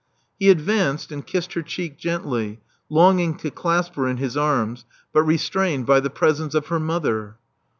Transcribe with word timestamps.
He 0.39 0.49
advanced 0.49 1.11
and 1.11 1.23
kissed 1.27 1.53
her 1.53 1.61
cheek 1.61 1.95
gently, 1.95 2.59
longing 2.89 3.37
to 3.37 3.51
clasp 3.51 3.93
her 3.97 4.07
in 4.07 4.17
his 4.17 4.35
arms, 4.35 4.83
but 5.13 5.21
restrained 5.21 5.85
by 5.85 5.99
the 5.99 6.09
presence 6.09 6.55
of 6.55 6.65
her 6.69 6.79
mother. 6.79 7.35